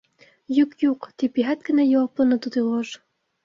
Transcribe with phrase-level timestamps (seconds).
[0.59, 2.99] —Юҡ-юҡ, —тип йәһәт кенә яуапланы Тутыйғош.